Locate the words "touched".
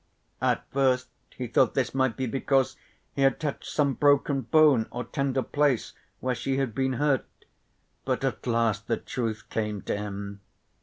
3.39-3.67